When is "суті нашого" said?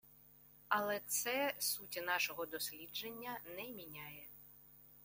1.59-2.45